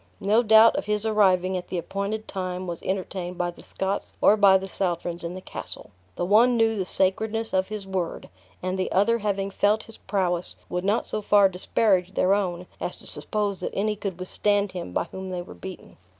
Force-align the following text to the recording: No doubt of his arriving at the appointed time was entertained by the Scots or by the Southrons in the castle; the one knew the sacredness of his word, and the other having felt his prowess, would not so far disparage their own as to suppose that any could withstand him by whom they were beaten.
No 0.19 0.41
doubt 0.41 0.75
of 0.77 0.85
his 0.85 1.05
arriving 1.05 1.55
at 1.55 1.67
the 1.67 1.77
appointed 1.77 2.27
time 2.27 2.65
was 2.65 2.81
entertained 2.81 3.37
by 3.37 3.51
the 3.51 3.61
Scots 3.61 4.15
or 4.19 4.35
by 4.35 4.57
the 4.57 4.67
Southrons 4.67 5.23
in 5.23 5.35
the 5.35 5.41
castle; 5.41 5.91
the 6.15 6.25
one 6.25 6.57
knew 6.57 6.75
the 6.75 6.85
sacredness 6.85 7.53
of 7.53 7.67
his 7.67 7.85
word, 7.85 8.27
and 8.63 8.79
the 8.79 8.91
other 8.91 9.19
having 9.19 9.51
felt 9.51 9.83
his 9.83 9.97
prowess, 9.97 10.55
would 10.69 10.83
not 10.83 11.05
so 11.05 11.21
far 11.21 11.47
disparage 11.47 12.15
their 12.15 12.33
own 12.33 12.65
as 12.79 12.97
to 12.97 13.05
suppose 13.05 13.59
that 13.59 13.75
any 13.75 13.95
could 13.95 14.19
withstand 14.19 14.71
him 14.71 14.91
by 14.91 15.03
whom 15.11 15.29
they 15.29 15.43
were 15.43 15.53
beaten. 15.53 15.97